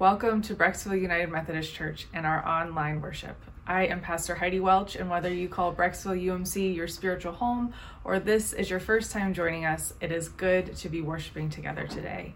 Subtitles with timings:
[0.00, 3.36] Welcome to Brecksville United Methodist Church and our online worship.
[3.66, 8.18] I am Pastor Heidi Welch, and whether you call Brecksville UMC your spiritual home or
[8.18, 12.32] this is your first time joining us, it is good to be worshiping together today.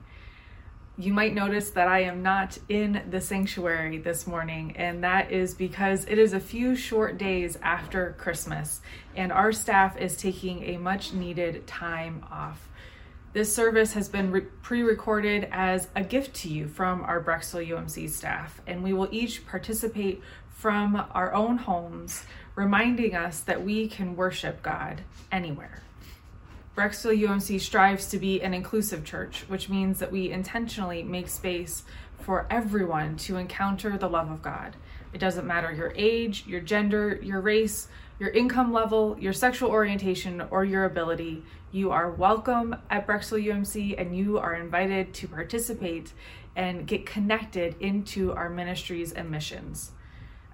[0.98, 5.54] You might notice that I am not in the sanctuary this morning, and that is
[5.54, 8.82] because it is a few short days after Christmas,
[9.16, 12.68] and our staff is taking a much needed time off.
[13.34, 17.68] This service has been re- pre recorded as a gift to you from our Brecksville
[17.68, 23.88] UMC staff, and we will each participate from our own homes, reminding us that we
[23.88, 25.82] can worship God anywhere.
[26.76, 31.82] Brecksville UMC strives to be an inclusive church, which means that we intentionally make space
[32.20, 34.76] for everyone to encounter the love of God.
[35.12, 37.88] It doesn't matter your age, your gender, your race,
[38.20, 41.42] your income level, your sexual orientation, or your ability.
[41.74, 46.12] You are welcome at Brecksville UMC and you are invited to participate
[46.54, 49.90] and get connected into our ministries and missions.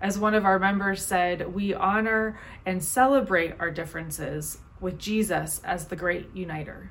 [0.01, 5.89] As one of our members said, we honor and celebrate our differences with Jesus as
[5.89, 6.91] the great uniter.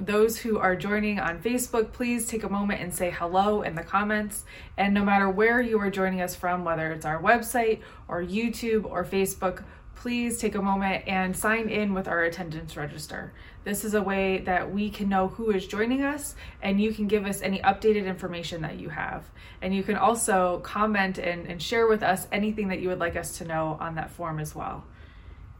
[0.00, 3.84] Those who are joining on Facebook, please take a moment and say hello in the
[3.84, 4.44] comments.
[4.76, 8.84] And no matter where you are joining us from, whether it's our website or YouTube
[8.84, 9.62] or Facebook,
[9.98, 13.32] please take a moment and sign in with our attendance register.
[13.64, 17.08] This is a way that we can know who is joining us and you can
[17.08, 19.24] give us any updated information that you have.
[19.60, 23.16] And you can also comment and, and share with us anything that you would like
[23.16, 24.84] us to know on that form as well.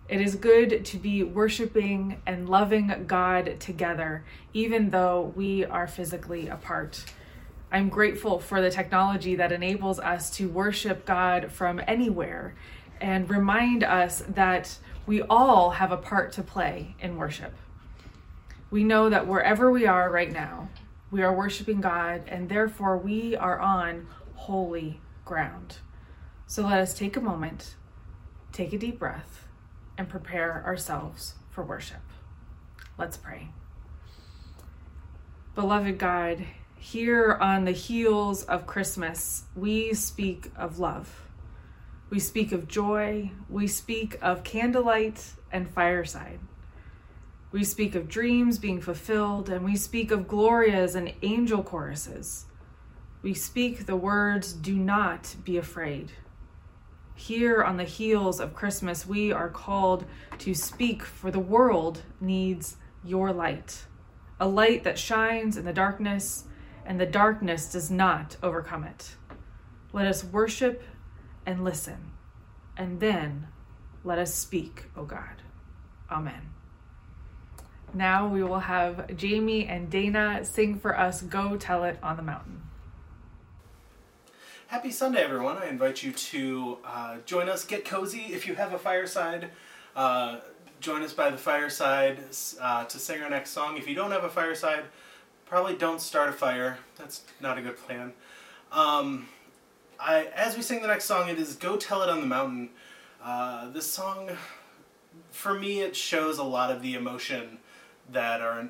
[0.08, 6.46] It is good to be worshiping and loving God together, even though we are physically
[6.46, 7.04] apart.
[7.70, 12.54] I'm grateful for the technology that enables us to worship God from anywhere
[13.00, 17.54] and remind us that we all have a part to play in worship.
[18.70, 20.68] We know that wherever we are right now,
[21.10, 25.78] we are worshiping God, and therefore we are on holy ground.
[26.46, 27.76] So let us take a moment,
[28.52, 29.46] take a deep breath
[29.96, 32.02] and prepare ourselves for worship.
[32.98, 33.48] Let's pray.
[35.54, 36.44] Beloved God,
[36.76, 41.27] here on the heels of Christmas, we speak of love.
[42.10, 43.32] We speak of joy.
[43.50, 46.40] We speak of candlelight and fireside.
[47.52, 52.46] We speak of dreams being fulfilled, and we speak of glorias and angel choruses.
[53.22, 56.12] We speak the words, Do not be afraid.
[57.14, 60.04] Here on the heels of Christmas, we are called
[60.38, 63.84] to speak, for the world needs your light,
[64.38, 66.44] a light that shines in the darkness,
[66.86, 69.16] and the darkness does not overcome it.
[69.92, 70.82] Let us worship
[71.48, 72.10] and listen,
[72.76, 73.46] and then
[74.04, 75.40] let us speak, O God.
[76.10, 76.50] Amen.
[77.94, 82.22] Now we will have Jamie and Dana sing for us Go Tell It on the
[82.22, 82.64] Mountain.
[84.66, 85.56] Happy Sunday, everyone.
[85.56, 88.26] I invite you to uh, join us, get cozy.
[88.28, 89.48] If you have a fireside,
[89.96, 90.40] uh,
[90.80, 92.18] join us by the fireside
[92.60, 93.78] uh, to sing our next song.
[93.78, 94.84] If you don't have a fireside,
[95.46, 96.76] probably don't start a fire.
[96.98, 98.12] That's not a good plan.
[98.70, 99.28] Um,
[100.00, 102.70] I, as we sing the next song, it is Go Tell It on the Mountain.
[103.22, 104.30] Uh, this song,
[105.32, 107.58] for me, it shows a lot of the emotion
[108.12, 108.68] that are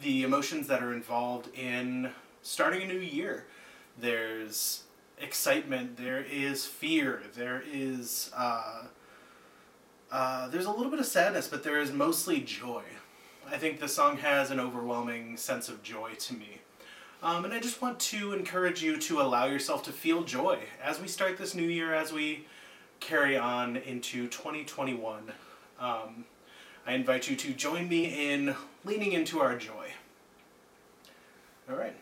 [0.00, 2.10] the emotions that are involved in
[2.40, 3.44] starting a new year.
[3.98, 4.84] There's
[5.20, 8.84] excitement, there is fear, there is uh,
[10.10, 12.82] uh, there's a little bit of sadness, but there is mostly joy.
[13.48, 16.59] I think the song has an overwhelming sense of joy to me.
[17.22, 21.00] Um, and I just want to encourage you to allow yourself to feel joy as
[21.00, 22.46] we start this new year, as we
[22.98, 25.30] carry on into 2021.
[25.78, 26.24] Um,
[26.86, 28.54] I invite you to join me in
[28.86, 29.90] leaning into our joy.
[31.68, 31.94] All right.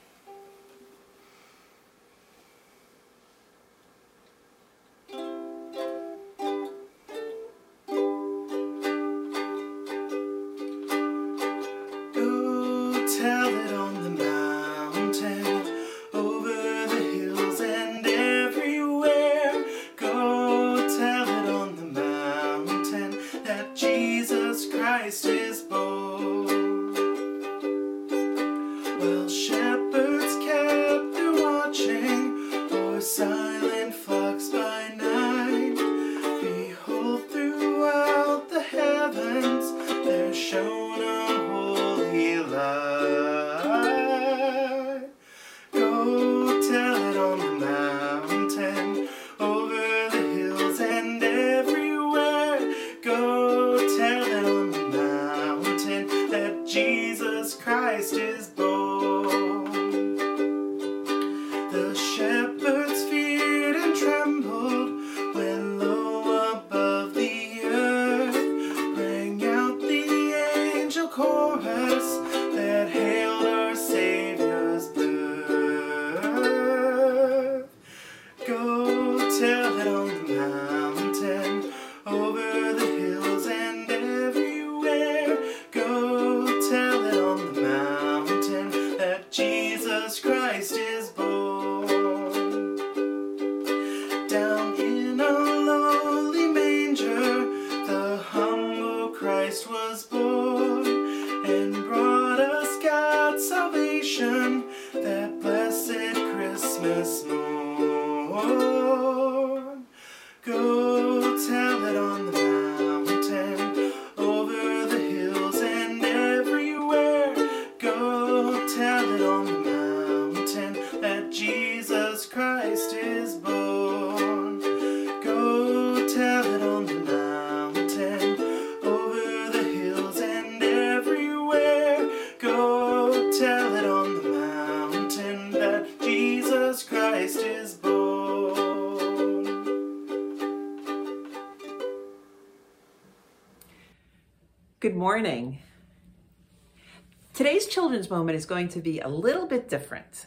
[147.98, 150.26] Children's moment is going to be a little bit different.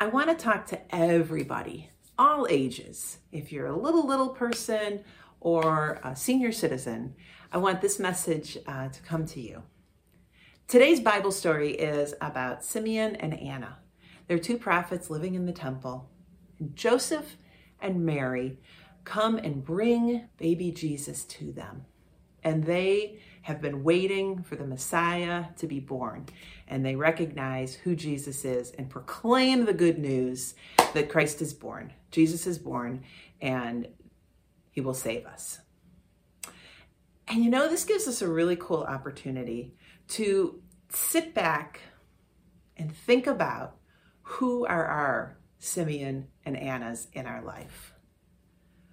[0.00, 3.18] I want to talk to everybody, all ages.
[3.30, 5.04] If you're a little, little person
[5.38, 7.14] or a senior citizen,
[7.52, 9.64] I want this message uh, to come to you.
[10.66, 13.76] Today's Bible story is about Simeon and Anna.
[14.26, 16.08] They're two prophets living in the temple.
[16.72, 17.36] Joseph
[17.82, 18.60] and Mary
[19.04, 21.84] come and bring baby Jesus to them
[22.46, 26.26] and they have been waiting for the Messiah to be born.
[26.66, 30.56] And they recognize who Jesus is and proclaim the good news
[30.94, 31.92] that Christ is born.
[32.10, 33.04] Jesus is born
[33.40, 33.86] and
[34.72, 35.60] he will save us.
[37.28, 39.76] And you know, this gives us a really cool opportunity
[40.08, 41.82] to sit back
[42.76, 43.76] and think about
[44.22, 47.94] who are our Simeon and Annas in our life.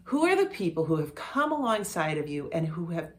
[0.03, 3.13] Who are the people who have come alongside of you and who have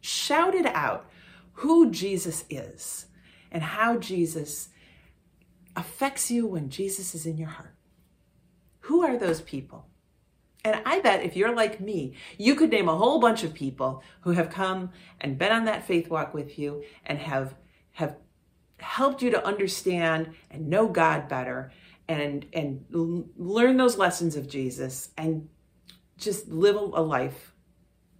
[0.00, 1.08] shouted out
[1.54, 3.06] who Jesus is
[3.50, 4.68] and how Jesus
[5.76, 7.74] affects you when Jesus is in your heart.
[8.80, 9.86] Who are those people?
[10.64, 14.02] And I bet if you're like me, you could name a whole bunch of people
[14.22, 17.54] who have come and been on that faith walk with you and have
[17.92, 18.16] have
[18.78, 21.72] helped you to understand and know God better
[22.08, 25.48] and and learn those lessons of Jesus and
[26.18, 27.54] just live a life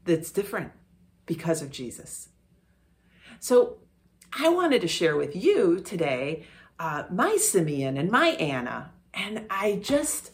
[0.05, 0.73] that's different
[1.31, 2.31] because of Jesus.
[3.38, 3.79] So
[4.37, 6.44] I wanted to share with you today
[6.81, 8.91] uh, my Simeon and my Anna.
[9.15, 10.32] And I just,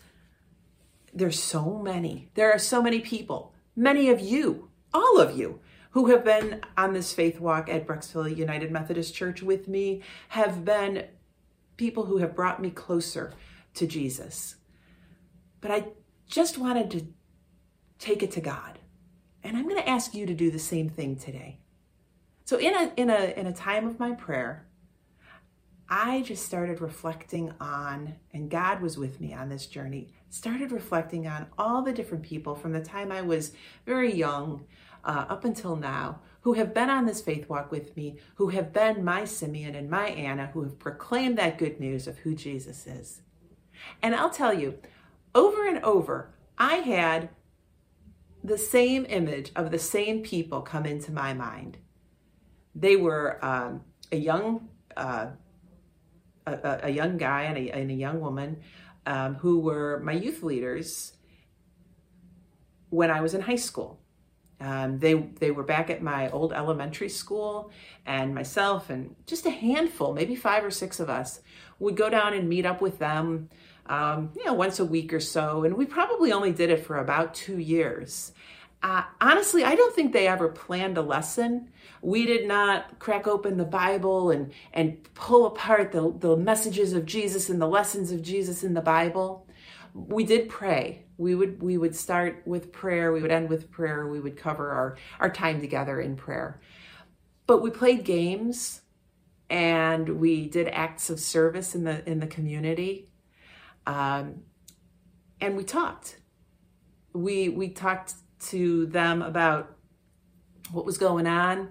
[1.13, 2.31] there's so many.
[2.33, 5.61] There are so many people, many of you, all of you,
[5.91, 10.65] who have been on this faith walk at Brecksville United Methodist Church with me, have
[10.65, 11.05] been
[11.77, 13.35] people who have brought me closer
[13.75, 14.57] to Jesus.
[15.61, 15.89] But I
[16.27, 17.07] just wanted to
[17.99, 18.79] take it to God.
[19.47, 21.59] And I'm going to ask you to do the same thing today.
[22.45, 24.67] So in a in a in a time of my prayer,
[25.89, 30.09] I just started reflecting on and God was with me on this journey.
[30.31, 33.53] Started reflecting on all the different people from the time I was
[33.85, 34.65] very young
[35.05, 38.73] uh, up until now who have been on this faith walk with me, who have
[38.73, 42.87] been my Simeon and my Anna, who have proclaimed that good news of who Jesus
[42.87, 43.21] is.
[44.03, 44.79] And I'll tell you,
[45.35, 47.31] over and over, I had
[48.47, 51.79] the same image of the same people come into my mind.
[52.75, 55.29] They were um, a young uh,
[56.47, 58.59] a, a, young guy and a, and a young woman
[59.05, 61.12] um, who were my youth leaders
[62.91, 64.00] when I was in high school.
[64.61, 67.71] Um, they they were back at my old elementary school,
[68.07, 71.41] and myself and just a handful, maybe five or six of us,
[71.79, 73.50] would go down and meet up with them,
[73.87, 75.65] um, you know, once a week or so.
[75.65, 78.33] And we probably only did it for about two years.
[78.87, 81.71] Uh, honestly, I don't think they ever planned a lesson.
[82.02, 87.05] We did not crack open the Bible and and pull apart the the messages of
[87.05, 89.49] Jesus and the lessons of Jesus in the Bible.
[89.93, 91.02] We did pray.
[91.16, 93.12] We would we would start with prayer.
[93.12, 94.07] We would end with prayer.
[94.07, 96.61] We would cover our our time together in prayer.
[97.49, 98.83] But we played games
[99.50, 103.11] and we did acts of service in the in the community
[103.85, 104.43] um,
[105.40, 106.21] and we talked.
[107.12, 109.76] We we talked to them about
[110.73, 111.71] what was going on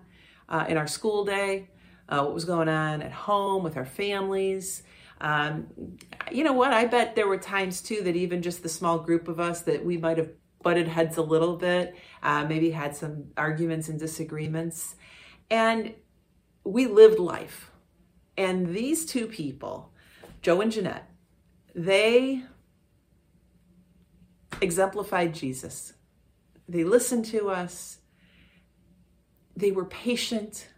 [0.50, 1.69] uh, in our school day
[2.10, 4.84] uh, what was going on at home with our families
[5.22, 5.67] Um,
[6.31, 6.74] you know what?
[6.74, 9.86] I bet there were times too that even just the small group of us that
[9.86, 10.29] we might have
[10.62, 14.95] butted heads a little bit, uh, maybe had some arguments and disagreements.
[15.50, 15.95] And
[16.63, 17.72] we lived life.
[18.38, 19.93] And these two people,
[20.41, 21.10] Joe and Jeanette,
[21.74, 22.43] they
[24.62, 25.94] exemplified Jesus.
[26.67, 28.00] They listened to us.
[29.55, 30.69] They were patient.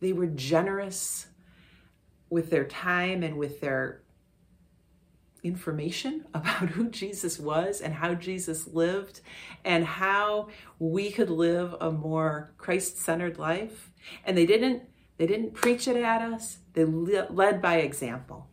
[0.00, 1.26] They were generous
[2.28, 4.02] with their time and with their
[5.42, 9.20] information about who Jesus was and how Jesus lived
[9.64, 10.48] and how
[10.78, 13.90] we could live a more Christ-centered life.
[14.24, 14.82] And they didn't
[15.18, 16.60] they didn't preach it at us.
[16.72, 18.48] They led by example.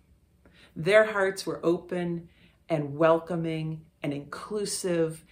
[0.76, 2.28] Their hearts were open
[2.68, 5.24] and welcoming and inclusive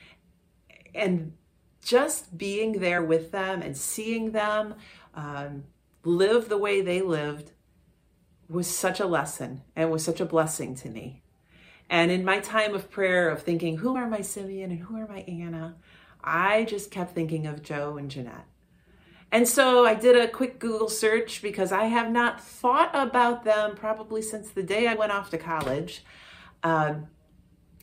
[0.96, 1.34] and
[1.84, 4.76] just being there with them and seeing them
[5.14, 5.66] um,
[6.04, 7.52] live the way they lived
[8.50, 11.22] was such a lesson and was such a blessing to me.
[11.90, 15.08] And in my time of prayer of thinking, who are my Simeon and who are
[15.08, 15.76] my Anna,
[16.24, 18.48] I just kept thinking of Joe and Jeanette.
[19.32, 23.76] And so I did a quick Google search because I have not thought about them
[23.76, 26.04] probably since the day I went off to college.
[26.64, 27.08] Um,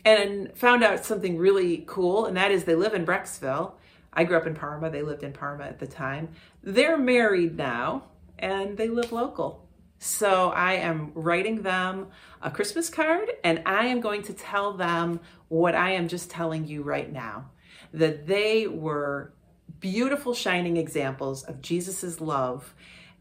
[0.05, 3.75] and found out something really cool, and that is they live in Brecksville.
[4.13, 4.91] I grew up in Parma.
[4.91, 6.31] They lived in Parma at the time.
[6.63, 8.05] They're married now,
[8.39, 9.69] and they live local.
[9.99, 12.09] So I am writing them
[12.43, 16.67] a Christmas card, and I am going to tell them what I am just telling
[16.67, 17.51] you right now
[17.95, 19.33] that they were
[19.81, 22.75] beautiful, shining examples of Jesus's love,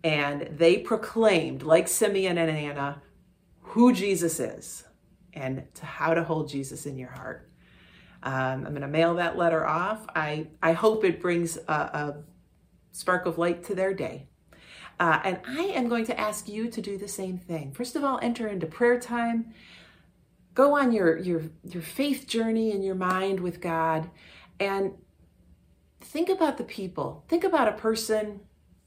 [0.03, 3.01] and they proclaimed, like Simeon and Anna,
[3.61, 4.85] who Jesus is
[5.33, 7.49] and to how to hold Jesus in your heart.
[8.23, 10.05] Um, I'm going to mail that letter off.
[10.15, 12.15] I, I hope it brings a, a
[12.91, 14.27] spark of light to their day.
[14.99, 17.71] Uh, and I am going to ask you to do the same thing.
[17.71, 19.53] First of all, enter into prayer time.
[20.53, 24.11] Go on your, your, your faith journey in your mind with God
[24.59, 24.93] and
[26.01, 27.23] think about the people.
[27.27, 28.41] Think about a person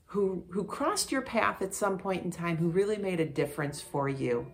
[0.07, 3.81] who, who crossed your path at some point in time who really made a difference
[3.81, 4.47] for you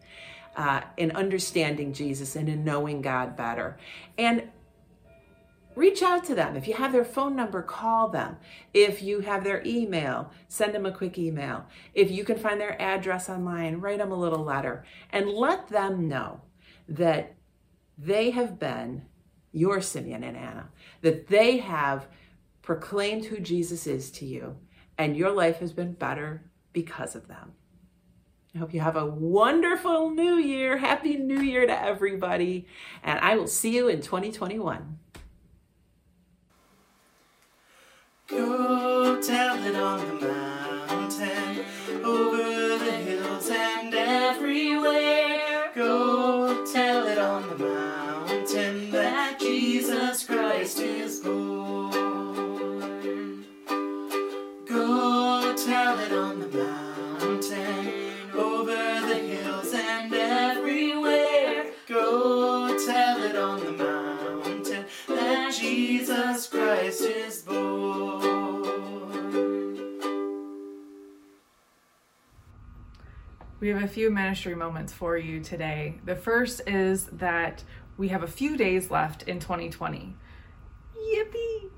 [0.56, 3.78] uh, in understanding Jesus and in knowing God better.
[4.18, 4.50] And
[5.74, 6.56] reach out to them.
[6.56, 8.36] If you have their phone number, call them.
[8.74, 11.66] If you have their email, send them a quick email.
[11.94, 16.08] If you can find their address online, write them a little letter and let them
[16.08, 16.40] know
[16.88, 17.34] that
[17.96, 19.06] they have been
[19.52, 20.68] your Simeon and Anna,
[21.02, 22.08] that they have
[22.62, 24.56] proclaimed who Jesus is to you,
[24.98, 27.52] and your life has been better because of them.
[28.54, 30.76] I hope you have a wonderful new year.
[30.76, 32.66] Happy New Year to everybody.
[33.04, 34.98] And I will see you in 2021.
[38.26, 41.64] Go tell it on the mountain,
[42.04, 42.49] over
[73.60, 76.00] We have a few ministry moments for you today.
[76.06, 77.62] The first is that
[77.98, 80.16] we have a few days left in 2020.
[80.96, 81.68] Yippee!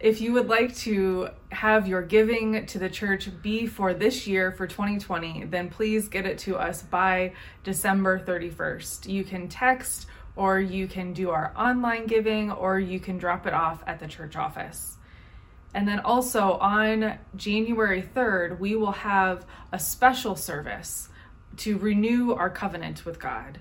[0.00, 4.50] If you would like to have your giving to the church be for this year,
[4.50, 9.08] for 2020, then please get it to us by December 31st.
[9.08, 13.54] You can text or you can do our online giving or you can drop it
[13.54, 14.96] off at the church office.
[15.76, 21.10] And then also on January 3rd, we will have a special service
[21.58, 23.58] to renew our covenant with God.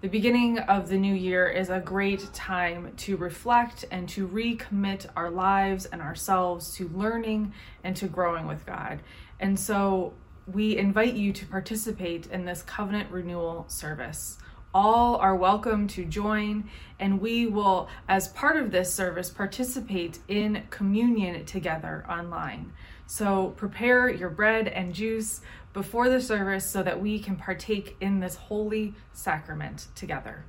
[0.00, 5.04] The beginning of the new year is a great time to reflect and to recommit
[5.14, 7.52] our lives and ourselves to learning
[7.84, 9.02] and to growing with God.
[9.38, 10.14] And so
[10.46, 14.38] we invite you to participate in this covenant renewal service.
[14.72, 20.62] All are welcome to join, and we will, as part of this service, participate in
[20.70, 22.72] communion together online.
[23.04, 25.40] So prepare your bread and juice
[25.72, 30.44] before the service so that we can partake in this holy sacrament together.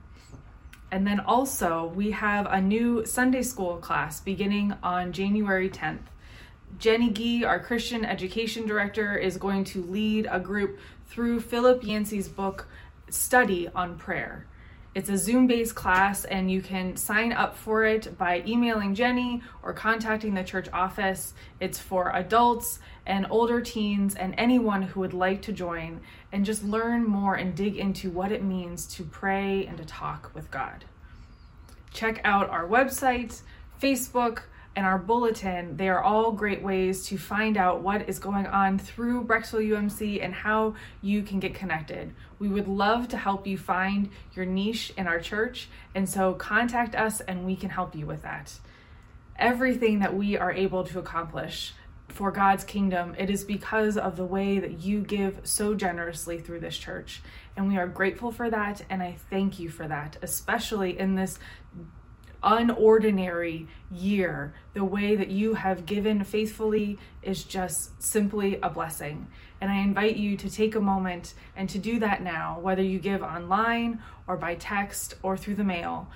[0.92, 6.12] And then also, we have a new Sunday school class beginning on January 10th.
[6.78, 12.30] Jenny Gee, our Christian education director, is going to lead a group through Philip Yancey's
[12.30, 12.68] book,
[13.14, 14.46] Study on Prayer.
[14.94, 19.42] It's a Zoom based class, and you can sign up for it by emailing Jenny
[19.64, 21.34] or contacting the church office.
[21.62, 26.02] It's for adults and older teens and anyone who would like to join
[26.34, 30.32] and just learn more and dig into what it means to pray and to talk
[30.34, 30.84] with God.
[31.94, 33.42] Check out our website,
[33.82, 34.44] Facebook,
[34.76, 38.80] and our bulletin, they are all great ways to find out what is going on
[38.80, 42.14] through Brecksville UMC and how you can get connected.
[42.40, 46.96] We would love to help you find your niche in our church, and so contact
[46.96, 48.60] us and we can help you with that.
[49.36, 51.74] Everything that we are able to accomplish
[52.08, 56.60] for God's kingdom, it is because of the way that you give so generously through
[56.60, 57.22] this church.
[57.58, 61.40] And we are grateful for that, and I thank you for that, especially in this
[62.44, 64.54] unordinary year.
[64.74, 69.28] The way that you have given faithfully is just simply a blessing.
[69.60, 73.00] And I invite you to take a moment and to do that now, whether you
[73.00, 76.10] give online or by text or through the mail.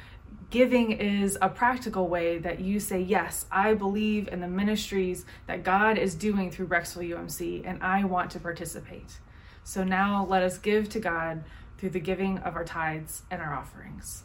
[0.50, 5.64] Giving is a practical way that you say, Yes, I believe in the ministries that
[5.64, 9.20] God is doing through Brecksville UMC, and I want to participate.
[9.64, 11.44] So now let us give to God
[11.78, 14.24] through the giving of our tithes and our offerings.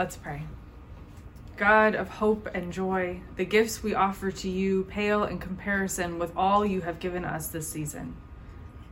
[0.00, 0.44] Let's pray.
[1.58, 6.34] God of hope and joy, the gifts we offer to you pale in comparison with
[6.34, 8.16] all you have given us this season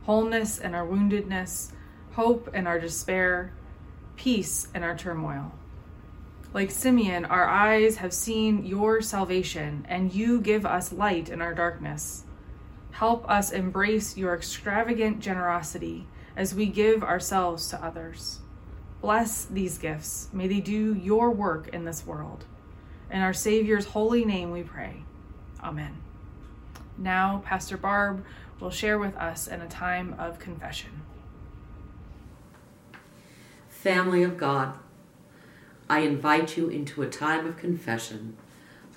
[0.03, 1.71] wholeness in our woundedness,
[2.11, 3.53] hope in our despair,
[4.17, 5.51] peace in our turmoil.
[6.53, 11.55] Like Simeon, our eyes have seen your salvation, and you give us light in our
[11.55, 12.23] darkness.
[12.91, 18.41] Help us embrace your extravagant generosity as we give ourselves to others.
[19.01, 20.27] Bless these gifts.
[20.33, 22.45] May they do your work in this world.
[23.11, 25.03] In our Savior's holy name we pray.
[25.63, 25.97] Amen.
[26.97, 28.25] Now, Pastor Barb
[28.59, 31.01] will share with us in a time of confession.
[33.69, 34.73] Family of God,
[35.89, 38.35] I invite you into a time of confession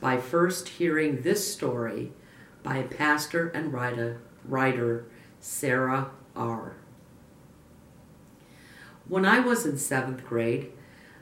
[0.00, 2.12] by first hearing this story
[2.64, 5.06] by pastor and writer, writer
[5.38, 6.74] Sarah R.
[9.08, 10.72] When I was in seventh grade,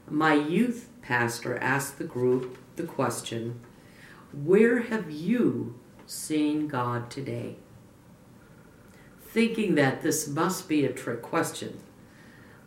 [0.08, 3.60] my youth pastor asked the group the question
[4.32, 7.56] Where have you seen God today?
[9.22, 11.80] Thinking that this must be a trick question,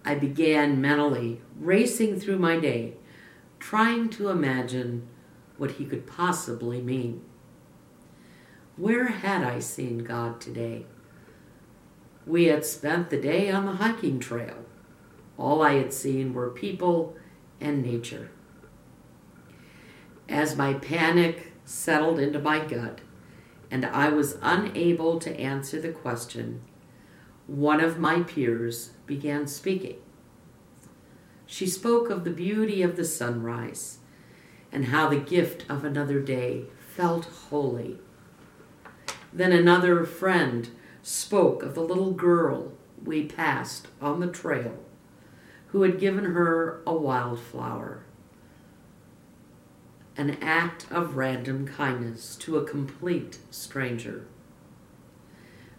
[0.04, 2.96] I began mentally racing through my day,
[3.60, 5.08] trying to imagine
[5.58, 7.22] what he could possibly mean.
[8.76, 10.86] Where had I seen God today?
[12.26, 14.63] We had spent the day on the hiking trail.
[15.38, 17.16] All I had seen were people
[17.60, 18.30] and nature.
[20.30, 23.00] As my panic settled into my gut
[23.72, 26.62] and I was unable to answer the question,
[27.48, 29.98] one of my peers began speaking.
[31.46, 34.00] She spoke of the beauty of the sunrise
[34.72, 36.66] and how the gift of another day
[36.96, 38.00] felt holy.
[39.32, 40.70] Then another friend
[41.02, 44.78] spoke of the little girl we passed on the trail
[45.74, 48.04] who had given her a wildflower,
[50.16, 54.28] an act of random kindness to a complete stranger.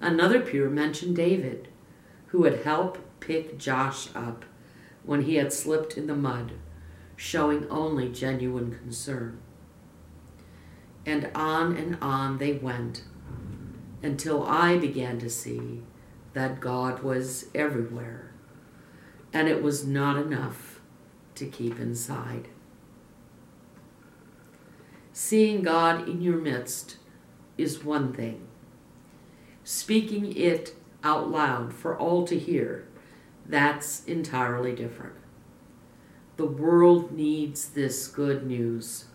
[0.00, 1.68] Another peer mentioned David,
[2.26, 4.44] who had helped pick Josh up
[5.04, 6.50] when he had slipped in the mud,
[7.14, 9.38] showing only genuine concern.
[11.06, 13.04] And on and on they went
[14.02, 15.84] until I began to see
[16.32, 18.33] that God was everywhere
[19.34, 20.80] and it was not enough
[21.34, 22.46] to keep inside.
[25.12, 26.96] Seeing God in your midst
[27.58, 28.46] is one thing.
[29.64, 32.86] Speaking it out loud for all to hear,
[33.44, 35.16] that's entirely different.
[36.36, 39.06] The world needs this good news.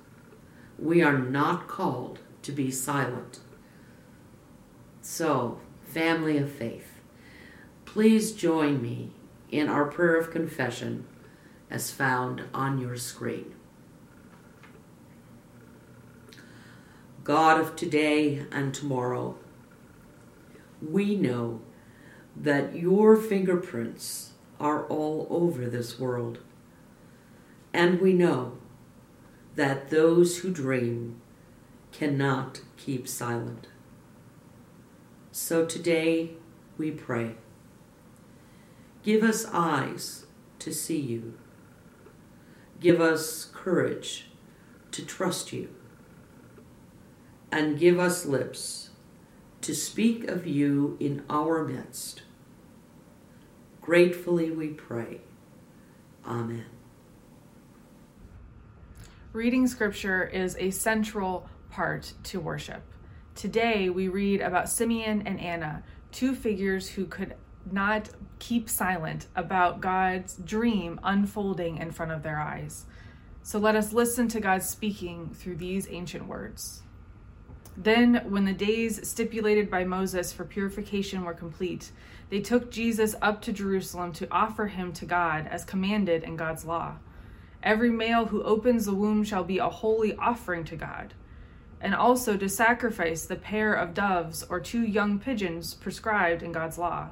[0.78, 3.40] We are not called to be silent.
[5.02, 7.00] So, family of faith,
[7.86, 9.12] please join me
[9.52, 11.06] in our prayer of confession
[11.70, 13.54] as found on your screen.
[17.24, 19.36] God of today and tomorrow,
[20.82, 21.62] we know
[22.36, 26.40] that your fingerprints are all over this world.
[27.74, 28.58] And we know
[29.56, 31.22] that those who dream
[31.92, 33.68] cannot keep silent.
[35.32, 36.32] So today
[36.78, 37.36] we pray.
[39.04, 40.26] Give us eyes
[40.60, 41.38] to see you.
[42.80, 44.30] Give us courage
[44.92, 45.70] to trust you.
[47.52, 48.90] And give us lips
[49.62, 52.24] to speak of you in our midst.
[53.82, 55.22] Gratefully we pray.
[56.26, 56.66] Amen.
[59.34, 62.84] Reading scripture is a central part to worship.
[63.36, 67.36] Today we read about Simeon and Anna, two figures who could
[67.72, 72.86] not keep silent about God's dream unfolding in front of their eyes.
[73.44, 76.84] So let us listen to God speaking through these ancient words.
[77.76, 81.92] Then, when the days stipulated by Moses for purification were complete,
[82.30, 86.66] they took Jesus up to Jerusalem to offer him to God as commanded in God's
[86.66, 86.98] law.
[87.64, 91.14] Every male who opens the womb shall be a holy offering to God,
[91.82, 96.78] and also to sacrifice the pair of doves or two young pigeons prescribed in God's
[96.78, 97.10] law.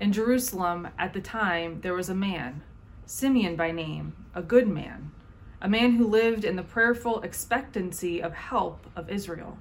[0.00, 2.62] In Jerusalem at the time there was a man,
[3.06, 5.12] Simeon by name, a good man,
[5.60, 9.58] a man who lived in the prayerful expectancy of help of Israel.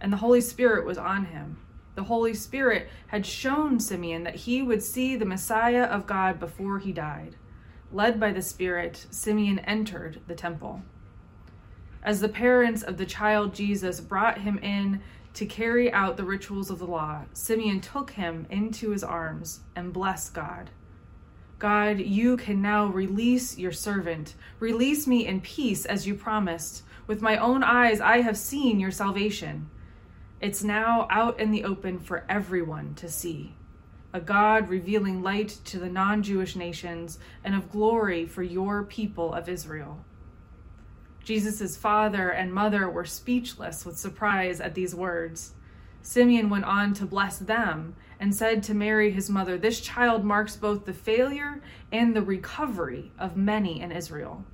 [0.00, 1.58] And the Holy Spirit was on him.
[1.94, 6.78] The Holy Spirit had shown Simeon that he would see the Messiah of God before
[6.78, 7.36] he died.
[7.92, 10.82] Led by the Spirit, Simeon entered the temple.
[12.02, 15.00] As the parents of the child Jesus brought him in
[15.34, 19.92] to carry out the rituals of the law, Simeon took him into his arms and
[19.92, 20.70] blessed God.
[21.58, 24.34] God, you can now release your servant.
[24.58, 26.82] Release me in peace as you promised.
[27.06, 29.70] With my own eyes, I have seen your salvation.
[30.40, 33.54] It's now out in the open for everyone to see.
[34.12, 39.32] A God revealing light to the non Jewish nations and of glory for your people
[39.32, 40.04] of Israel.
[41.24, 45.52] Jesus' father and mother were speechless with surprise at these words.
[46.02, 50.56] Simeon went on to bless them and said to Mary, his mother, This child marks
[50.56, 51.60] both the failure
[51.92, 54.44] and the recovery of many in Israel.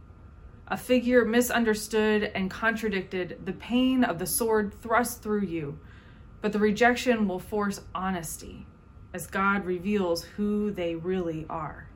[0.69, 5.79] A figure misunderstood and contradicted the pain of the sword thrust through you,
[6.43, 8.67] but the rejection will force honesty
[9.15, 11.89] as God reveals who they really are.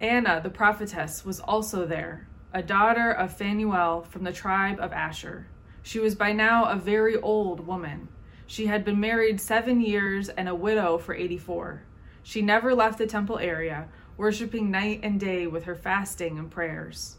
[0.00, 5.48] Anna, the prophetess, was also there a daughter of Phanuel from the tribe of Asher.
[5.82, 8.06] She was by now a very old woman.
[8.46, 11.82] She had been married seven years and a widow for 84.
[12.22, 17.16] She never left the temple area, worshiping night and day with her fasting and prayers.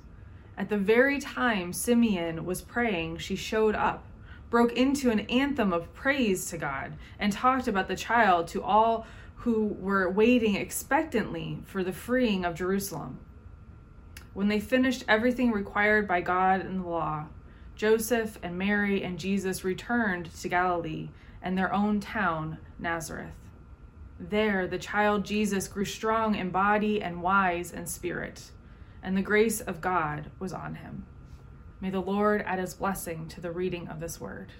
[0.58, 4.08] At the very time Simeon was praying, she showed up,
[4.50, 9.06] broke into an anthem of praise to God, and talked about the child to all
[9.36, 13.20] who were waiting expectantly for the freeing of Jerusalem.
[14.36, 17.28] When they finished everything required by God in the law,
[17.78, 21.08] Joseph and Mary and Jesus returned to Galilee
[21.42, 23.32] and their own town, Nazareth.
[24.20, 28.52] There, the child Jesus grew strong in body and wise in spirit,
[29.02, 31.06] and the grace of God was on him.
[31.80, 34.52] May the Lord add his blessing to the reading of this word.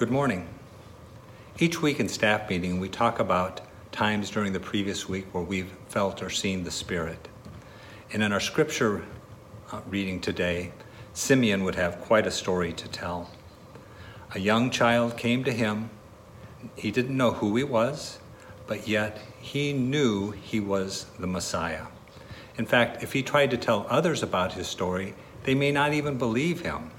[0.00, 0.48] Good morning.
[1.58, 3.60] Each week in staff meeting, we talk about
[3.92, 7.28] times during the previous week where we've felt or seen the Spirit.
[8.10, 9.04] And in our scripture
[9.70, 10.72] uh, reading today,
[11.12, 13.30] Simeon would have quite a story to tell.
[14.34, 15.90] A young child came to him.
[16.76, 18.20] He didn't know who he was,
[18.66, 21.88] but yet he knew he was the Messiah.
[22.56, 26.16] In fact, if he tried to tell others about his story, they may not even
[26.16, 26.90] believe him.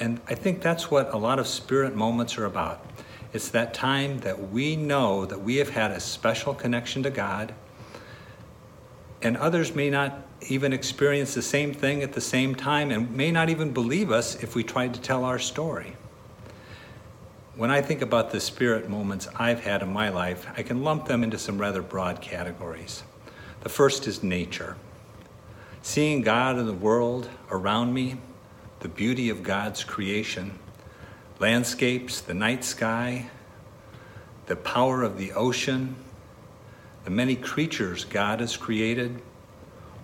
[0.00, 2.84] And I think that's what a lot of spirit moments are about.
[3.32, 7.54] It's that time that we know that we have had a special connection to God,
[9.22, 13.30] and others may not even experience the same thing at the same time and may
[13.30, 15.94] not even believe us if we tried to tell our story.
[17.56, 21.06] When I think about the spirit moments I've had in my life, I can lump
[21.06, 23.02] them into some rather broad categories.
[23.60, 24.76] The first is nature.
[25.82, 28.16] Seeing God in the world around me,
[28.80, 30.58] the beauty of God's creation,
[31.38, 33.30] landscapes, the night sky,
[34.46, 35.96] the power of the ocean,
[37.04, 39.22] the many creatures God has created,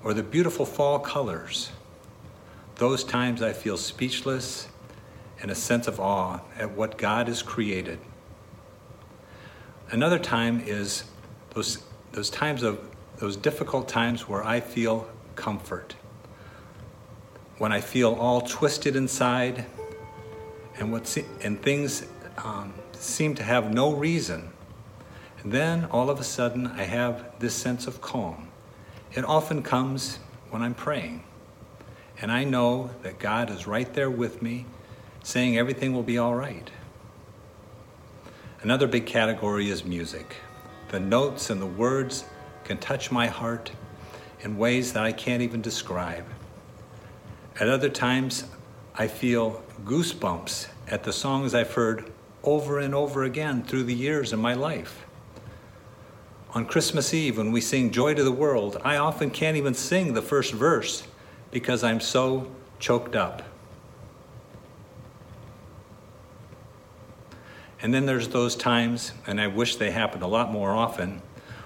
[0.04, 1.70] or the beautiful fall colors.
[2.76, 4.68] Those times I feel speechless
[5.40, 7.98] and a sense of awe at what God has created.
[9.90, 11.04] Another time is
[11.50, 12.78] those, those times of
[13.16, 15.96] those difficult times where I feel comfort.
[17.58, 19.64] When I feel all twisted inside
[20.78, 22.06] and, what se- and things
[22.38, 24.50] um, seem to have no reason.
[25.42, 28.48] And then all of a sudden I have this sense of calm.
[29.12, 30.18] It often comes
[30.50, 31.22] when I'm praying.
[32.20, 34.66] And I know that God is right there with me
[35.22, 36.70] saying everything will be all right.
[38.62, 40.36] Another big category is music.
[40.88, 42.24] The notes and the words
[42.64, 43.70] can touch my heart
[44.40, 46.24] in ways that I can't even describe.
[47.58, 48.44] At other times,
[48.94, 54.34] I feel goosebumps at the songs I've heard over and over again through the years
[54.34, 55.06] of my life.
[56.52, 60.12] On Christmas Eve, when we sing Joy to the World, I often can't even sing
[60.12, 61.04] the first verse
[61.50, 63.42] because I'm so choked up.
[67.80, 71.22] And then there's those times, and I wish they happened a lot more often,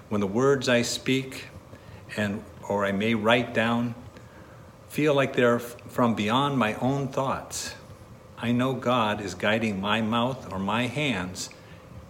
[0.09, 1.48] when the words I speak
[2.16, 3.94] and or I may write down
[4.90, 7.74] feel like they're from beyond my own thoughts.
[8.37, 11.48] I know God is guiding my mouth or my hands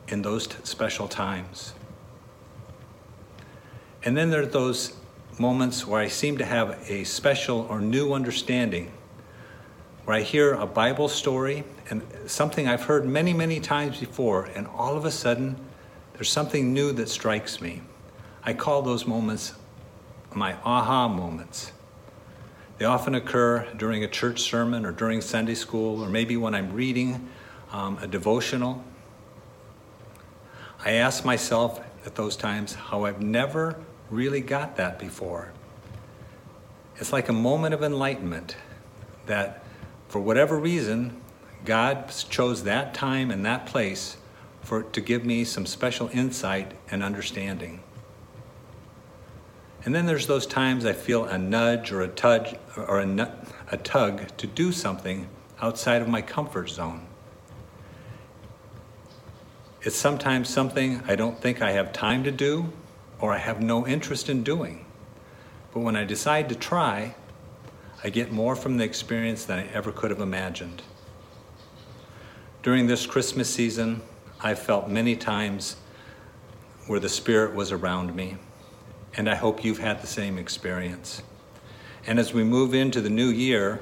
[0.08, 1.74] in those t- special times.
[4.02, 4.96] And then there are those
[5.38, 8.90] moments where I seem to have a special or new understanding
[10.06, 14.66] where I hear a Bible story and something I've heard many, many times before, and
[14.66, 15.54] all of a sudden,
[16.14, 17.82] there's something new that strikes me.
[18.42, 19.52] I call those moments
[20.32, 21.72] my aha moments.
[22.80, 26.72] They often occur during a church sermon or during Sunday school, or maybe when I'm
[26.72, 27.28] reading
[27.72, 28.82] um, a devotional.
[30.82, 33.76] I ask myself at those times how I've never
[34.08, 35.52] really got that before.
[36.96, 38.56] It's like a moment of enlightenment
[39.26, 39.62] that
[40.08, 41.20] for whatever reason,
[41.66, 44.16] God chose that time and that place
[44.62, 47.82] for to give me some special insight and understanding.
[49.84, 53.36] And then there's those times I feel a nudge or a tug or a,
[53.70, 55.28] a tug to do something
[55.62, 57.06] outside of my comfort zone.
[59.82, 62.70] It's sometimes something I don't think I have time to do
[63.18, 64.84] or I have no interest in doing.
[65.72, 67.14] But when I decide to try,
[68.04, 70.82] I get more from the experience than I ever could have imagined.
[72.62, 74.02] During this Christmas season,
[74.40, 75.76] I felt many times
[76.86, 78.36] where the Spirit was around me,
[79.16, 81.22] and I hope you've had the same experience.
[82.06, 83.80] And as we move into the new year,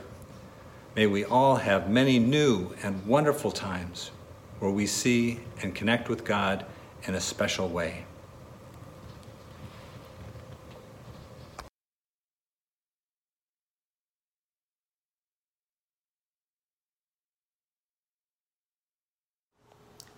[0.96, 4.10] may we all have many new and wonderful times
[4.58, 6.66] where we see and connect with God
[7.04, 8.04] in a special way.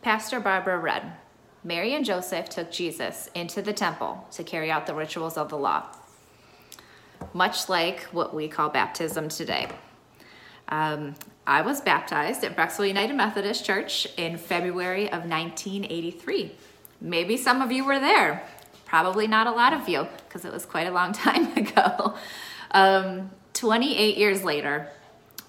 [0.02, 1.12] Pastor Barbara read
[1.62, 5.58] Mary and Joseph took Jesus into the temple to carry out the rituals of the
[5.58, 5.86] law,
[7.34, 9.68] much like what we call baptism today.
[10.68, 11.14] Um,
[11.46, 16.52] I was baptized at Brecksville United Methodist Church in February of 1983.
[17.00, 18.46] Maybe some of you were there.
[18.86, 22.14] Probably not a lot of you, because it was quite a long time ago.
[22.70, 24.88] Um, 28 years later,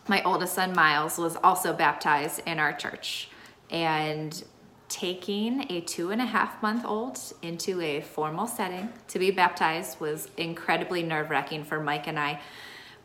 [0.08, 3.30] my oldest son Miles was also baptized in our church
[3.70, 4.44] and
[4.92, 10.00] taking a two and a half month old into a formal setting to be baptized
[10.02, 12.42] was incredibly nerve wracking for Mike and I.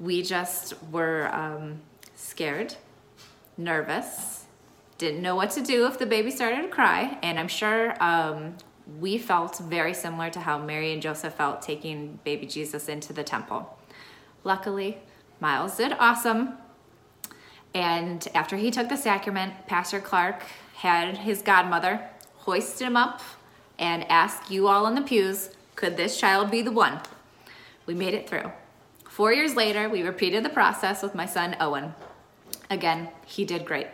[0.00, 1.80] We just were um,
[2.16, 2.74] scared,
[3.56, 4.44] nervous,
[4.98, 8.56] didn't know what to do if the baby started to cry, and I'm sure um,
[8.98, 13.22] we felt very similar to how Mary and Joseph felt taking baby Jesus into the
[13.22, 13.78] temple.
[14.42, 14.98] Luckily,
[15.38, 16.54] Miles did awesome.
[17.74, 20.42] And after he took the sacrament, Pastor Clark
[20.76, 22.00] had his godmother
[22.36, 23.22] hoist him up
[23.78, 27.00] and ask you all in the pews, could this child be the one?
[27.86, 28.52] We made it through.
[29.08, 31.94] Four years later, we repeated the process with my son Owen.
[32.68, 33.86] Again, he did great.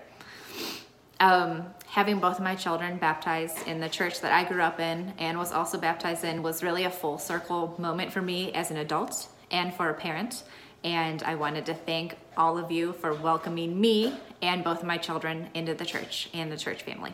[1.20, 5.12] Um, having both of my children baptized in the church that I grew up in
[5.18, 8.76] and was also baptized in was really a full circle moment for me as an
[8.78, 10.42] adult and for a parent.
[10.84, 14.98] And I wanted to thank all of you for welcoming me and both of my
[14.98, 17.12] children into the church and the church family.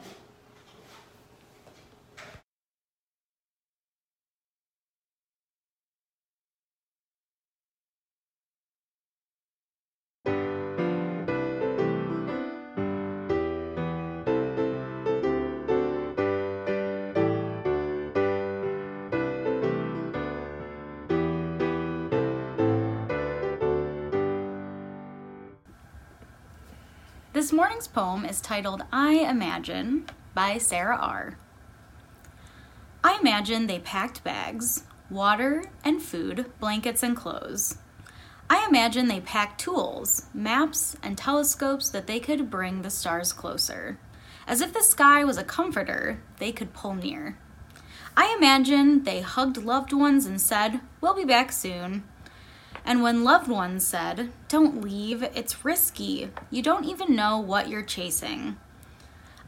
[27.38, 31.38] This morning's poem is titled I Imagine by Sarah R.
[33.05, 37.79] I imagine they packed bags, water and food, blankets and clothes.
[38.51, 44.01] I imagine they packed tools, maps, and telescopes that they could bring the stars closer.
[44.48, 47.38] As if the sky was a comforter they could pull near.
[48.16, 52.03] I imagine they hugged loved ones and said, We'll be back soon.
[52.85, 57.83] And when loved ones said, Don't leave, it's risky, you don't even know what you're
[57.83, 58.57] chasing.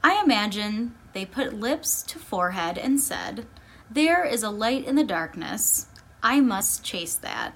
[0.03, 3.47] I imagine they put lips to forehead and said,
[3.91, 5.87] There is a light in the darkness,
[6.23, 7.55] I must chase that.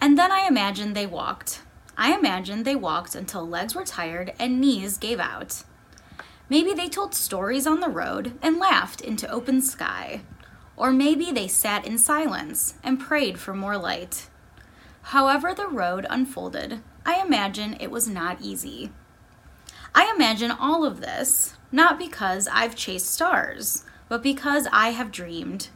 [0.00, 1.62] And then I imagined they walked.
[1.96, 5.62] I imagined they walked until legs were tired and knees gave out.
[6.48, 10.22] Maybe they told stories on the road and laughed into open sky.
[10.82, 14.28] Or maybe they sat in silence and prayed for more light.
[15.02, 18.90] However, the road unfolded, I imagine it was not easy.
[19.94, 25.68] I imagine all of this not because I've chased stars, but because I have dreamed.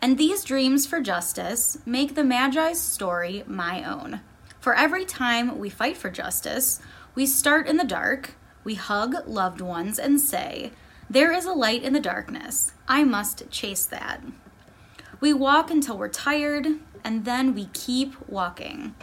[0.00, 4.20] And these dreams for justice make the Magi's story my own.
[4.60, 6.80] For every time we fight for justice,
[7.16, 10.70] we start in the dark, we hug loved ones and say,
[11.10, 12.72] There is a light in the darkness.
[12.86, 14.20] I must chase that.
[15.20, 16.66] We walk until we're tired,
[17.02, 18.94] and then we keep walking.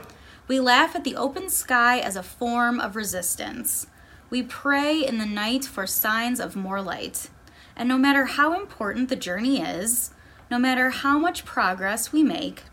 [0.48, 3.88] We laugh at the open sky as a form of resistance.
[4.30, 7.32] We pray in the night for signs of more light.
[7.76, 10.12] And no matter how important the journey is,
[10.52, 12.66] no matter how much progress we make,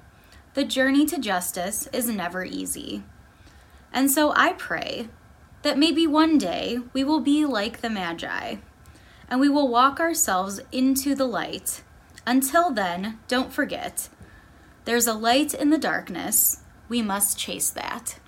[0.52, 3.02] the journey to justice is never easy.
[3.94, 5.08] And so I pray
[5.62, 8.56] that maybe one day we will be like the Magi
[9.32, 11.82] and we will walk ourselves into the light.
[12.26, 14.10] Until then, don't forget
[14.84, 16.60] there's a light in the darkness.
[16.90, 18.18] We must chase that.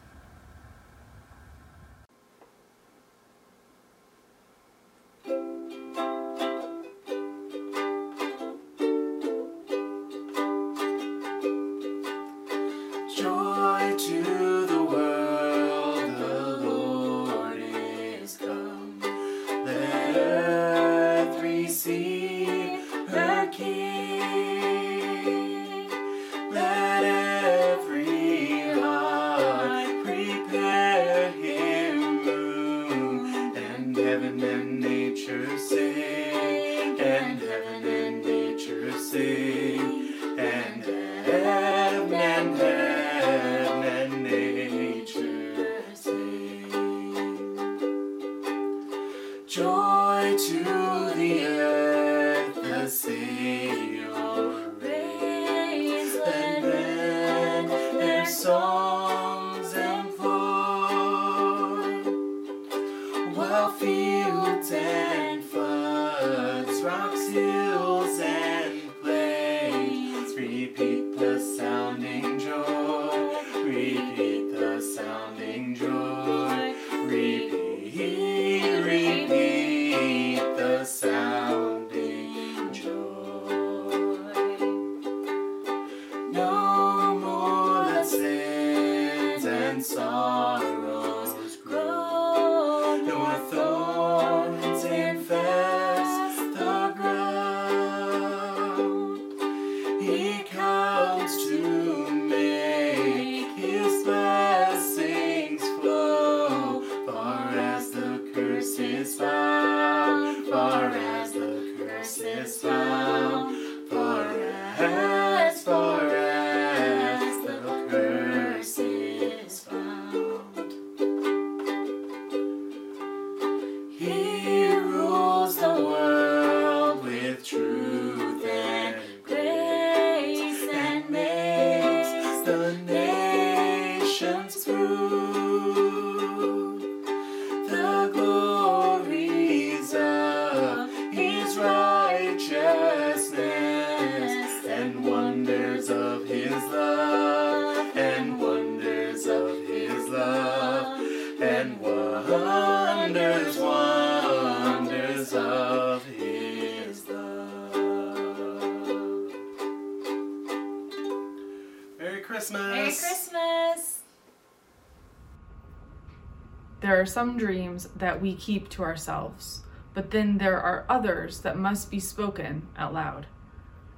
[167.14, 169.62] Some dreams that we keep to ourselves,
[169.94, 173.28] but then there are others that must be spoken out loud.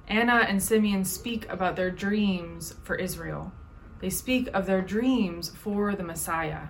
[0.07, 3.51] Anna and Simeon speak about their dreams for Israel.
[3.99, 6.67] They speak of their dreams for the Messiah.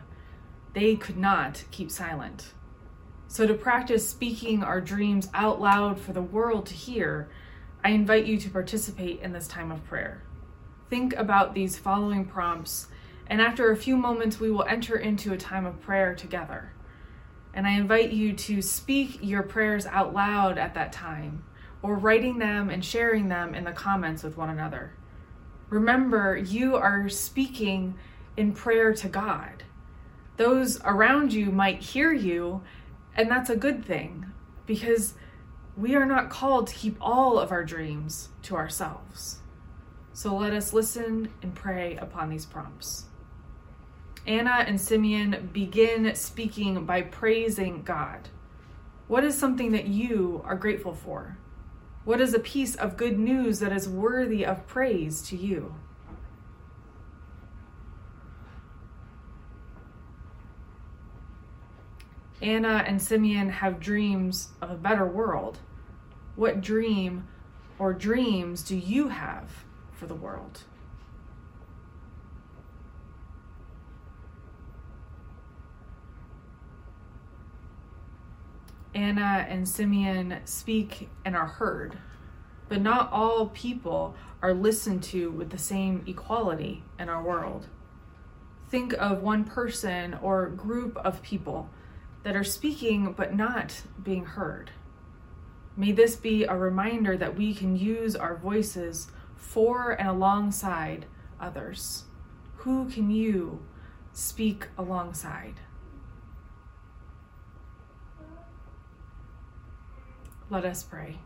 [0.74, 2.54] They could not keep silent.
[3.28, 7.30] So, to practice speaking our dreams out loud for the world to hear,
[7.84, 10.24] I invite you to participate in this time of prayer.
[10.90, 12.88] Think about these following prompts,
[13.30, 16.74] and after a few moments, we will enter into a time of prayer together.
[17.54, 21.44] And I invite you to speak your prayers out loud at that time,
[21.82, 24.94] or writing them and sharing them in the comments with one another.
[25.70, 27.96] Remember, you are speaking
[28.38, 29.64] in prayer to God.
[30.38, 32.62] Those around you might hear you,
[33.16, 34.28] and that's a good thing
[34.66, 35.16] because
[35.76, 39.40] we are not called to keep all of our dreams to ourselves.
[40.14, 43.07] So let us listen and pray upon these prompts.
[44.28, 48.28] Anna and Simeon begin speaking by praising God.
[49.08, 51.38] What is something that you are grateful for?
[52.04, 55.76] What is a piece of good news that is worthy of praise to you?
[62.42, 65.60] Anna and Simeon have dreams of a better world.
[66.36, 67.30] What dream
[67.80, 69.64] or dreams do you have
[69.94, 70.64] for the world?
[78.98, 82.00] Anna and Simeon speak and are heard,
[82.68, 87.68] but not all people are listened to with the same equality in our world.
[88.70, 91.70] Think of one person or group of people
[92.24, 94.72] that are speaking but not being heard.
[95.76, 101.06] May this be a reminder that we can use our voices for and alongside
[101.40, 102.06] others.
[102.56, 103.64] Who can you
[104.12, 105.60] speak alongside?
[110.50, 111.20] Let us pray.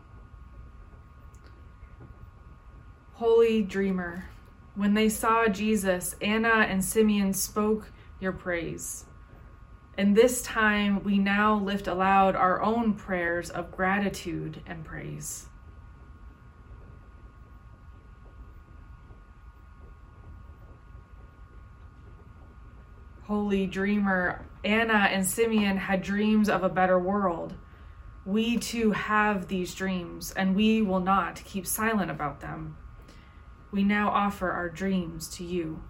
[3.12, 4.24] Holy dreamer,
[4.74, 9.04] when they saw Jesus, Anna and Simeon spoke your praise.
[9.96, 15.46] And this time we now lift aloud our own prayers of gratitude and praise.
[23.24, 27.54] Holy dreamer, Anna and Simeon had dreams of a better world.
[28.24, 32.76] We too have these dreams, and we will not keep silent about them.
[33.72, 35.82] We now offer our dreams to you.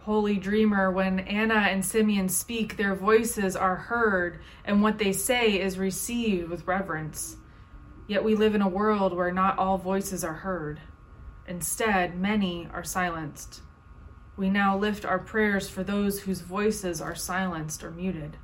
[0.00, 5.60] Holy dreamer, when Anna and Simeon speak, their voices are heard, and what they say
[5.60, 7.36] is received with reverence.
[8.08, 10.80] Yet we live in a world where not all voices are heard.
[11.46, 13.62] Instead, many are silenced.
[14.36, 18.38] We now lift our prayers for those whose voices are silenced or muted.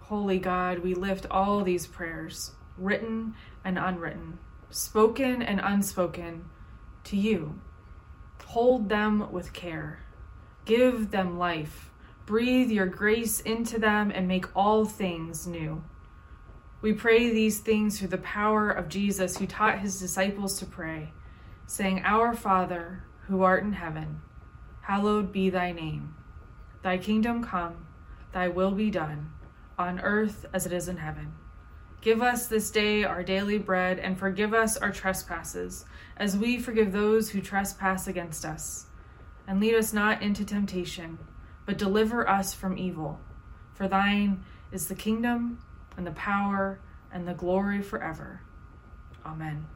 [0.00, 4.38] Holy God, we lift all these prayers, written and unwritten,
[4.70, 6.44] spoken and unspoken,
[7.02, 7.60] to you.
[8.44, 10.04] Hold them with care.
[10.64, 11.90] Give them life.
[12.24, 15.82] Breathe your grace into them and make all things new.
[16.82, 21.12] We pray these things through the power of Jesus, who taught his disciples to pray,
[21.66, 24.20] saying, Our Father, who art in heaven,
[24.82, 26.14] hallowed be thy name.
[26.82, 27.86] Thy kingdom come,
[28.32, 29.32] thy will be done,
[29.78, 31.32] on earth as it is in heaven.
[32.02, 35.86] Give us this day our daily bread, and forgive us our trespasses,
[36.18, 38.86] as we forgive those who trespass against us.
[39.48, 41.18] And lead us not into temptation,
[41.64, 43.18] but deliver us from evil.
[43.74, 45.58] For thine is the kingdom,
[45.96, 46.80] and the power,
[47.12, 48.42] and the glory forever.
[49.24, 49.66] Amen.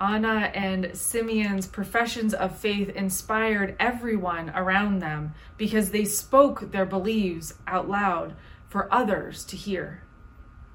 [0.00, 7.54] Anna and Simeon's professions of faith inspired everyone around them because they spoke their beliefs
[7.66, 8.36] out loud
[8.68, 10.04] for others to hear.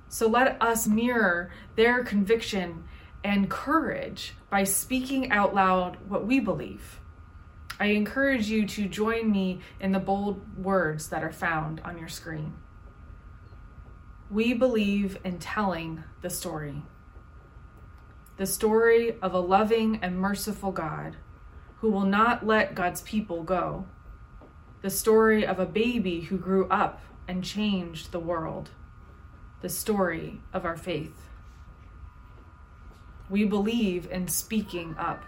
[0.10, 2.84] So let us mirror their conviction
[3.24, 7.00] and courage by speaking out loud what we believe.
[7.80, 12.10] I encourage you to join me in the bold words that are found on your
[12.10, 12.54] screen.
[14.34, 16.82] We believe in telling the story
[18.38, 21.18] the story of a loving and merciful God
[21.78, 23.86] who will not let God's people go,
[24.82, 28.72] the story of a baby who grew up and changed the world,
[29.62, 31.16] the story of our faith.
[33.30, 35.24] We believe in speaking up.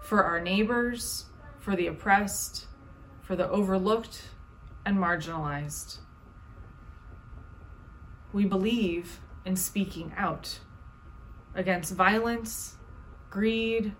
[0.00, 1.26] for our neighbors,
[1.58, 2.66] for the oppressed,
[3.22, 4.22] for the overlooked
[4.86, 5.98] and marginalized.
[8.32, 10.58] We believe in speaking out
[11.54, 12.76] against violence,
[13.30, 13.94] greed,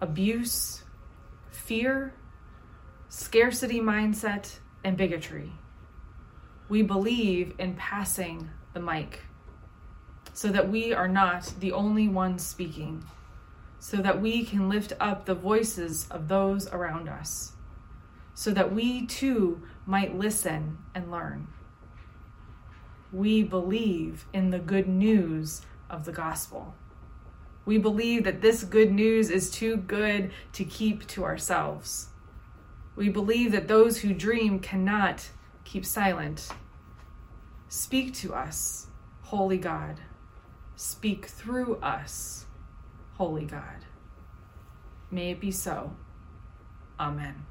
[0.00, 0.84] abuse,
[1.50, 2.14] fear,
[3.08, 5.52] scarcity mindset, and bigotry.
[6.68, 9.20] We believe in passing the mic
[10.34, 13.04] so that we are not the only ones speaking,
[13.78, 17.52] so that we can lift up the voices of those around us,
[18.34, 21.46] so that we too might listen and learn.
[23.12, 26.74] We believe in the good news of the gospel.
[27.66, 32.08] We believe that this good news is too good to keep to ourselves.
[32.96, 35.28] We believe that those who dream cannot
[35.64, 36.48] keep silent.
[37.68, 38.88] Speak to us,
[39.22, 40.00] Holy God.
[40.74, 42.46] Speak through us,
[43.14, 43.84] Holy God.
[45.10, 45.94] May it be so.
[46.98, 47.46] Amen.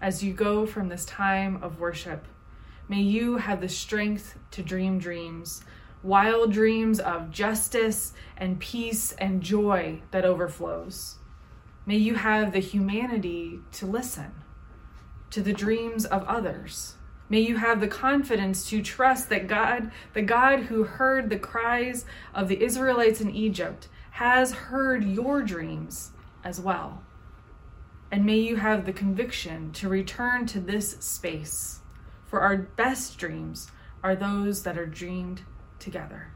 [0.00, 2.26] As you go from this time of worship,
[2.90, 5.62] may you have the strength to dream dreams,
[6.02, 11.14] wild dreams of justice and peace and joy that overflows.
[11.86, 14.32] May you have the humanity to listen
[15.30, 16.96] to the dreams of others.
[17.28, 22.04] May you have the confidence to trust that God, the God who heard the cries
[22.34, 26.10] of the Israelites in Egypt, has heard your dreams
[26.42, 27.04] as well.
[28.10, 31.82] And may you have the conviction to return to this space,
[32.30, 33.72] for our best dreams
[34.04, 35.42] are those that are dreamed
[35.80, 36.28] together.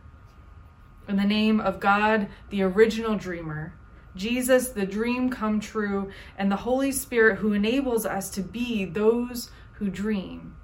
[1.07, 3.75] In the name of God, the original dreamer,
[4.17, 9.51] Jesus, the dream come true, and the Holy Spirit who enables us to be those
[9.75, 10.57] who dream,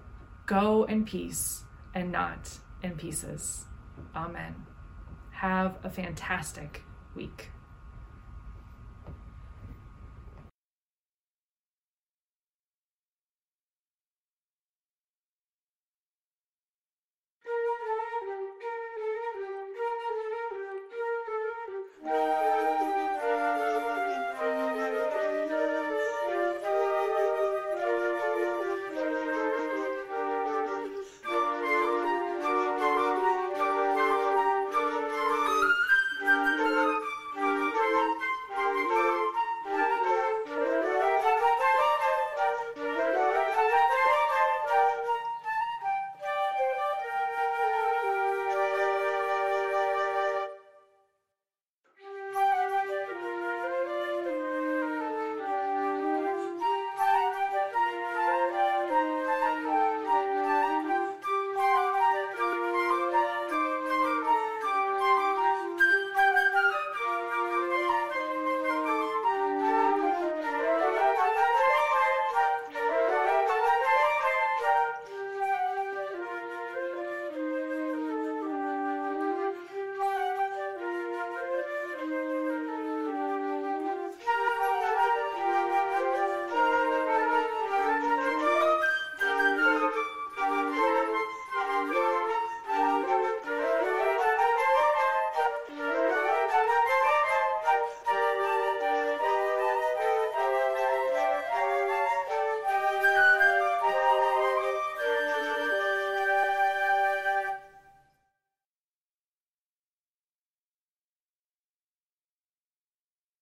[0.47, 1.65] go in peace
[1.95, 3.65] and not in pieces.
[4.15, 4.67] Amen.
[5.31, 6.83] Have a fantastic
[7.15, 7.51] week.